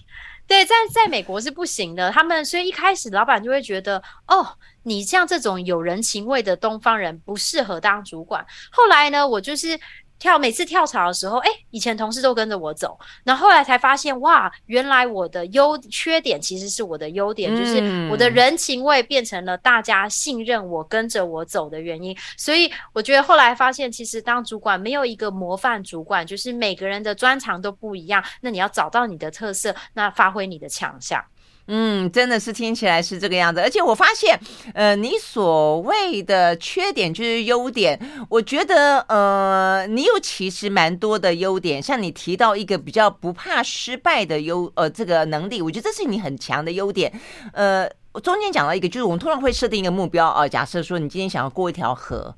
[0.47, 4.47] 对在在美国是不行的，他们所以一开始老板就会觉得，哦，
[4.83, 8.45] 你像这种有人情味的东方人不适合当主管。
[8.71, 9.77] 后来呢，我就是。
[10.19, 22.17] 跳每次跳槽的时候，哎，以前同事都跟着我走，然后后来才发现，哇，原来我的优缺点其实是我的优点，嗯，就是我的人情味变成了大家信任我、跟着我走的原因。
[22.35, 31.23] 所以我觉得后来发现，其实当主管没有一个模范主管，就是每个人的专长都不一样，那你要找到你的特色，那发挥你的强项。
[31.67, 34.39] 嗯，真的是听起来是这个样子，而且我发现，
[34.73, 37.99] 呃，你所谓的缺点就是优点，
[38.29, 47.11] 我觉得，呃，你有其实蛮多的优点，像你提到一个比较不怕失败的优，呃，这个能力，我觉得这是你很强的优点。
[47.53, 52.33] 呃，我中间讲到一个，就是我们通常会设定一个目标啊，假设说你今天想要过一条河。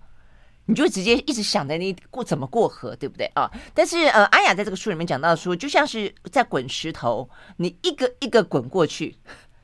[0.70, 3.50] 你就直接一直想着你过怎么过河，对不对啊？
[3.74, 7.28] 但是呃，阿雅在这个书里面讲到说，就像是在滚石头，
[7.58, 9.18] 你一个一个滚过去，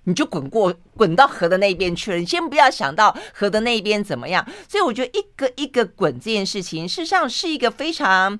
[0.05, 2.17] 你就滚过滚到河的那边去了。
[2.17, 4.43] 你先不要想到河的那边怎么样。
[4.67, 8.39] 所以我觉得一个一个滚这件事情，事实上是一个非常。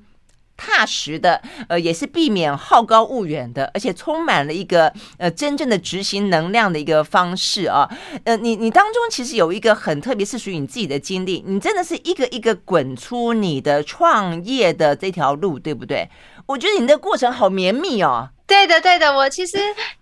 [0.58, 7.90] 踏实的，呃，也是避免好高骛远的，而且充满了一个呃真正的执行能量的一个方式啊。
[8.24, 16.10] 呃，你你当中其实有一个很特别，是属于你自己的经历，你真的是一个一个滚出你的创业的这条路，对不对？
[16.46, 18.30] 我觉得你的过程好绵密哦。
[18.48, 19.58] 对的，对的，我其实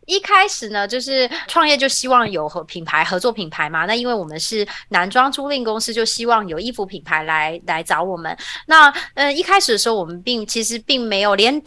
[0.06, 3.86] 一开始呢，就是创业就希望有和品牌合作品牌嘛。
[3.86, 8.38] 那因为我们是男装租赁公司，就希望有衣服品牌来来找我们。
[8.67, 11.62] 那嗯、一开始的时候，我们并其实并没有连。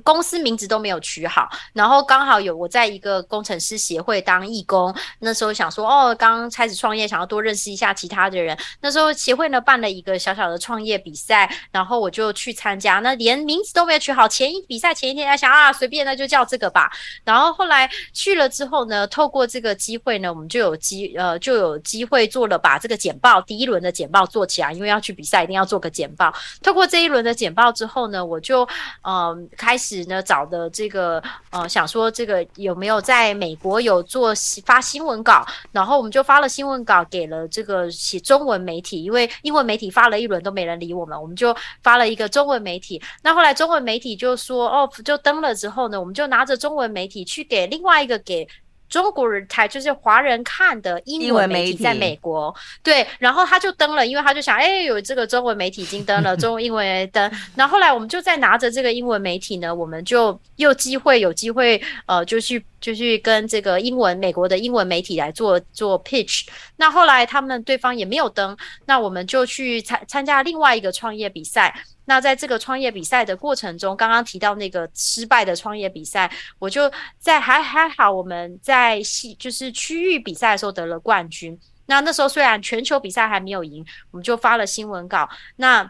[0.00, 8.56] 公司名字都没有取好，然后刚好有我在一个工程师协会当义工，那时候想说哦，刚开始创业，想要多认识一下其他的人。
[8.80, 13.00] 那时候协会呢办了一个小小的创业比赛，然后我就去参加。
[13.00, 16.90] 那连名字都没有取好，前一比赛前一天在想啊，随便那就叫这个吧。
[17.24, 26.32] 然后后来去了之后呢，透过这个机会呢，我们就有机呃就有机会做了把这个简报第一轮的简报做起来，因为要去比赛一定要做个简报。
[26.62, 28.68] 透过这一轮的简报之后呢，我就
[29.02, 29.87] 嗯、开始。
[29.88, 34.34] 只呢找的这个呃想说这个有没有在美国有做
[34.66, 43.00] 发新闻稿，然后我们就发了新闻稿给了这个写中文媒体，因为英文媒体发了一轮都没人理我们，我们就发了一个中文媒体。
[43.22, 48.46] 那后来中文媒体就说哦，就登了之后呢，我们就拿着中文媒体去给另外一个给。
[48.88, 66.46] 中国人台就是华人看的英文媒体，在美国，对，然后他就登了，因为他就想，哎，有这个中文媒体已经登了， 中文英文登，然后后来我们就再拿着这个英文媒体呢，我们就又机会有机会，呃，就去就去跟这个英文美国的英文媒体来做做 pitch，
[66.76, 71.74] 那后来他们对方也没有登，那我们就去参参加另外一个创业比赛。
[72.08, 81.56] 那在这个创业比赛的过程中，刚刚提到那个失败的创业比赛，我就在还还好，我们在系就是区域比赛的时候得了冠军。
[81.84, 85.88] 那那时候虽然全球比赛还没有赢，我们就发了新闻稿，那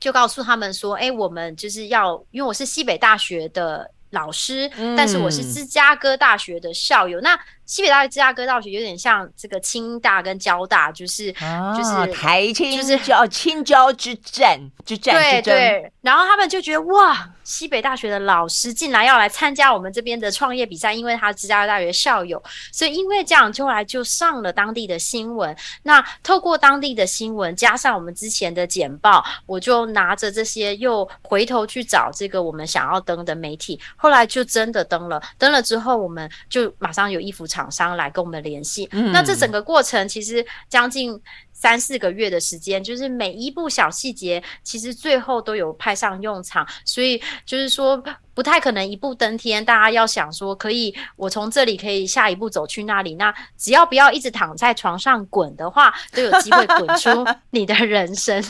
[0.00, 7.40] 就告诉他们说，哎，我们就是要，因为我是西北大学的老师，但是我是芝加哥大学的校友，嗯、那。
[7.70, 17.30] 西北大学、芝加哥大学有点像这个清大跟交大，就是、啊、就是台清就是叫青交之战之战对对，然后他们就觉得哇。
[17.42, 25.56] 西北大学的老师竟然要来参加我们这边的创业比赛，因为他芝加哥大学校友，所以因为这样，就后来就上了当地的新闻。
[25.82, 35.20] 那透过当地的新闻，加上我们之前的简报，我就拿着这些又回头去找这个我们想要登的媒体，后来就真的登了。
[35.36, 38.88] 登了之后，我们就马上有衣服厂商来跟我们联系。
[38.92, 39.12] 嗯。
[39.12, 41.20] 那这整个过程其实将近。
[41.52, 46.66] 三四个月的时间，就是每一步小细节，其实最后都有派上用场。
[46.86, 48.02] 所以就是说，
[48.32, 49.62] 不太可能一步登天。
[49.62, 53.14] 大家要想说，可以，我从这里可以下一步走去那里。
[53.16, 57.10] 那只要不要一直躺在床上滚的话，都有机会滚出
[57.50, 58.42] 你的人生。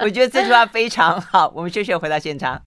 [0.00, 1.52] 我觉得这句话非常好。
[1.54, 2.60] 我们休息回到现场。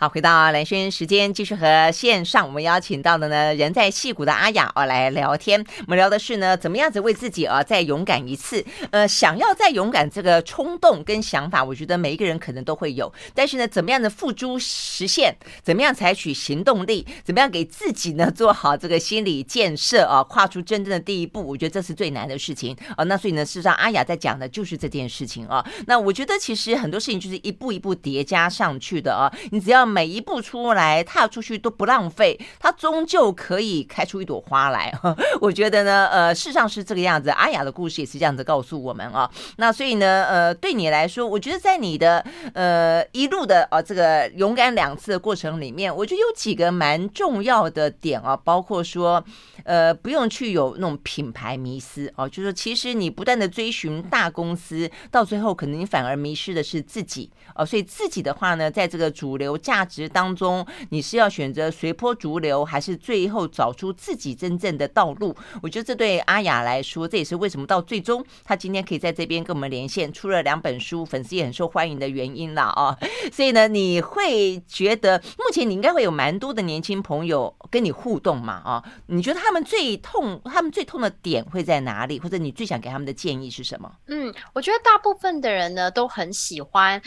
[0.00, 5.60] 好，回到蓝轩时间，继续和线上我们邀请到的呢，人在戏谷的阿雅哦来聊天。
[5.80, 8.64] 我们聊的是呢，怎么样子为自己啊再勇敢一次？
[8.92, 13.12] 呃，想要再勇敢这个冲动跟想法，我觉得每一个人可能都会有。
[13.34, 15.34] 但是呢，怎么样的付诸实现？
[15.64, 17.04] 怎么样采取行动力？
[17.24, 20.22] 怎么样给自己呢做好这个心理建设啊？
[20.22, 23.02] 跨出真正的第一步，我觉得这是最难的事情啊。
[23.02, 25.66] 那所以呢，事实上阿雅在讲的就是这件事情啊。
[25.88, 29.26] 那我觉得其实很多事情就是一步一步叠加上去的啊。
[29.50, 29.87] 你只要。
[29.88, 34.92] 每一步出来，踏出去都不浪费，它终究可以开出一朵花来。
[35.40, 37.30] 我觉得呢，呃，事实上是这个样子。
[37.30, 39.30] 阿雅的故事也是这样子告诉我们啊。
[39.56, 42.24] 那所以呢，呃，对你来说，我觉得在你的
[42.54, 49.24] 呃一路的呃这个勇敢两次的过程里面，我觉得有几个蛮重要的点啊，包括说，
[49.68, 57.66] 呃，不用去有那种品牌迷思哦，就是说其实你不断的追寻大公司，到最后可能你反而迷失的是自己哦。
[57.66, 59.84] 所以自己的话呢，在这个主流价。
[59.88, 65.34] 值当中，你是要选择随波逐流，还是最后找出自己真正的道路？
[65.62, 72.98] 我觉得这对阿雅来说，这也是为什么到最终她今天可以在这边跟我们连线，出了两本书，粉丝也很受欢迎的原因了啊！
[73.32, 78.54] 所以呢，你会觉得目前你应该会有蛮多的年轻朋友跟你互动嘛？
[78.64, 82.18] 啊，你觉得他们最痛，他们最痛的点会在哪里？
[82.18, 83.90] 或者你最想给他们的建议是什么？
[84.06, 87.00] 嗯，我觉得大部分的人呢都很喜欢。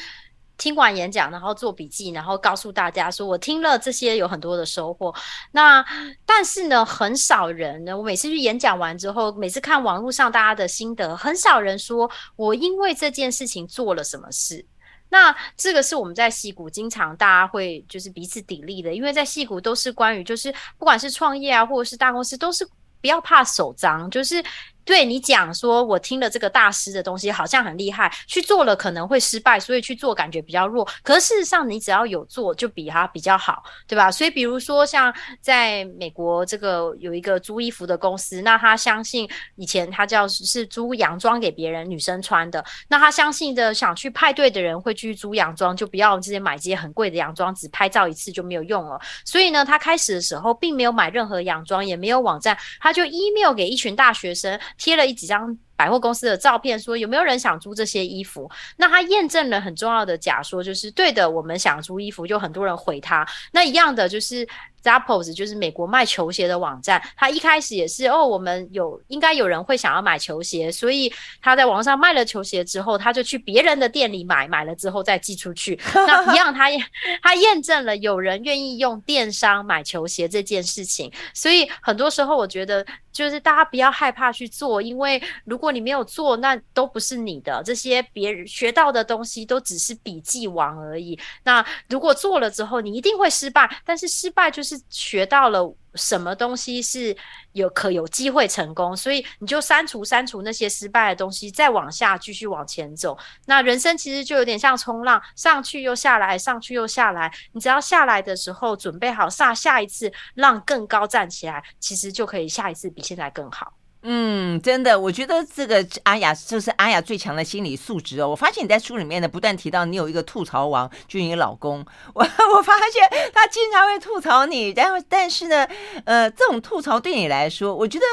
[0.57, 5.11] 听完演讲，然后做笔记，然后告诉大家说：“我听了这些，有很多的收获。”
[5.51, 5.83] 那
[6.23, 7.97] 但是呢，很少人呢。
[7.97, 14.63] 我每次去演讲完之后，每次看网络上大家的心得，很少人说我因为这件事情做了什么事。
[15.11, 22.67] 那这个是我们在戏谷经常大家会就是彼此砥砺的，因为在戏谷都是关于就是不管是创业啊，或者是大公司，都是
[22.99, 24.43] 不要怕手脏，就是。
[24.83, 30.87] 对你讲说，我听了这个大师的东西，好像很厉害，去做了可能会失败，所以去做感觉比较弱。
[31.03, 34.11] 可事实上，你只要有做，就比他比较好，对吧？
[34.11, 48.99] 所以比如说，像在美国这个有一个租衣服的公司，那他相信以前他叫是租洋装给别人女生穿的，那他相信的想去派对的人会去租洋装，就不要直接买这些很贵的洋装，只拍照一次就没有用了。
[49.25, 54.59] 所以呢，他开始的时候并没有买任何洋装，也没有网站，他就 email 给一群大学生。
[54.77, 58.47] 贴了一几张百货公司的照片，说有没有人想租这些衣服？
[58.77, 63.27] 那他验证了很重要的假说，就是对的，我们想租衣服，就很多人回他。
[63.51, 64.47] 那一样的就是。
[64.83, 75.79] Zappos 就是美国卖球鞋的网站，他一开始也是哦，我们有应该有人会想要买球鞋，所以他在网上卖了球鞋之后，他就去别人的店里买，买了之后再寄出去。
[75.93, 76.77] 那一样他，他
[77.21, 81.13] 他验证了有人愿意用电商买球鞋这件事情。
[81.31, 87.63] 所以很多时候，我觉得就是大家不要害怕去做，因为如果你没有做，那都不是你的。
[87.63, 91.17] 这些别人学到的东西都只是笔记王而已。
[91.43, 94.79] 那如果做了之后，你一定会失败，但是失败就是。
[94.89, 97.15] 学到了什么东西是
[97.53, 103.17] 有可有机会成功，所以你就删除删除那些失败的东西，再往下继续往前走。
[103.45, 107.31] 那人生其实就有点像冲浪，上去又下来，上去又下来。
[107.53, 113.73] 你只要下来的时候准备好下下一次浪更高站起来，其实就可以下一次比现在更好。
[114.03, 118.29] 嗯，真的，我觉得这个阿雅就是阿雅最强的心理素质哦。
[118.29, 121.85] 我发现你在书里面呢不断提到你有一个吐槽王，就是你老公。
[122.15, 122.23] 我
[122.57, 125.67] 我发现他经常会吐槽你，但但是呢，
[126.05, 128.05] 呃，这种吐槽对你来说，我觉得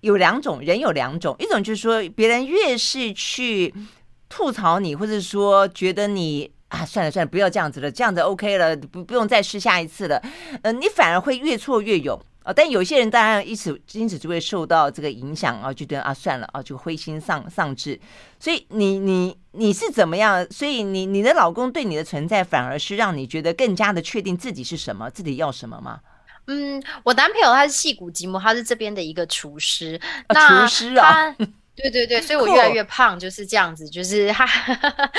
[0.00, 3.72] 有两种人有两种，一种就是说别人越是去
[4.28, 10.20] 吐槽你，或者说觉得你啊，算了算了，不要这样子了，这样子 OK 了，不不用再试下一次了，
[10.62, 12.20] 呃，你反而会越挫越勇。
[12.50, 12.52] 啊。
[12.52, 17.98] 但有些人当然因此因此就会受到这个影响啊，就觉得啊算了啊，就灰心丧丧志。
[18.38, 20.46] 所以你你你是怎么样？
[20.50, 26.00] 所以你你的老公对你的存在反而是让你觉得更加的确定自己是什么，自己要什么吗？
[26.46, 30.00] 嗯，我男朋友他是戏骨吉姆，他是这边的一个厨师。
[30.26, 31.36] 啊、那厨师啊。
[31.80, 34.46] 对对对，所以我越来越胖就是这样子，就是哈。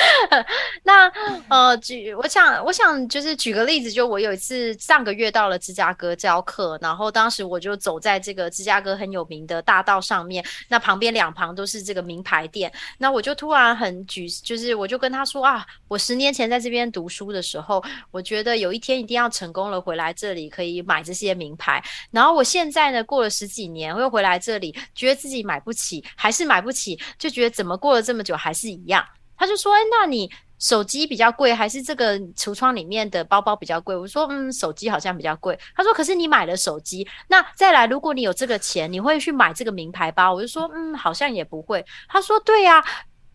[0.84, 1.12] 那
[1.50, 26.51] 呃，举我想我想就是举个例子，就我有一次上个月到了芝加哥教课，然后当时我就走在这个芝加哥很有名的大道上面，那旁边两旁都是这个名牌店，那我就突然很举，就是我就跟他说啊，我十年前在这边读书的时候，我觉得有一天一定要成功了，回来这里可以买这些名牌，然后我现在呢过了十几年，我又回来这里，觉得自己买不起，还是。
[26.52, 29.02] 买不起，就觉得怎么过了这么久还是一样。
[29.38, 30.30] 他就说：“哎，那你
[30.60, 42.84] 手机比较贵，还是这个橱窗里面的包包比较贵？”我说：“嗯，手机好像比较贵。”他说：“可是你买了手机，那再来，如果你有这个钱，你会去买这个名牌包？”我就说：“嗯，好像也不会。”他说：“对呀，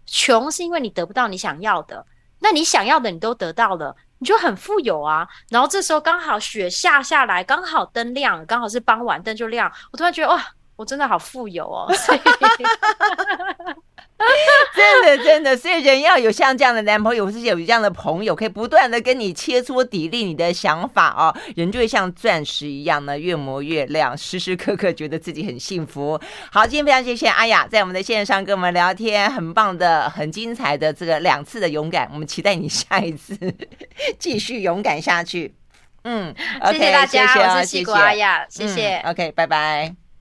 [0.05, 2.05] 穷是因为你得不到你想要的，
[2.41, 5.27] 那你想要的你都得到了，你就很富有啊。
[5.49, 9.73] 然后这时候刚好雪下下来，刚好灯亮，刚好是傍晚，灯就亮。
[9.91, 10.47] 我突然觉得哇！”
[10.77, 12.19] 我真的好富有哦，所以
[14.75, 26.21] 真的真的，所以人要有像这样的男朋友，或是有这样的朋友，可以不断的跟你切磋砥砺你的想法哦，人就会像钻石一样呢，越磨越亮，时时刻刻觉得自己很幸福。
[26.51, 33.37] 好，今天非常谢谢阿雅在我们的线上跟我们聊天，很棒的、很精彩的这个两次的勇敢，我们期待你下一次
[34.19, 35.55] 继续勇敢下去。
[36.05, 36.35] 嗯，
[36.71, 38.97] 谢谢大家，谢谢我是西谷阿雅，谢谢，谢谢。
[38.99, 40.06] 嗯，OK，拜拜。